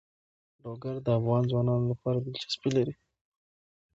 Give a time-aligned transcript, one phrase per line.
[0.63, 2.93] لوگر د افغان ځوانانو لپاره دلچسپي لري.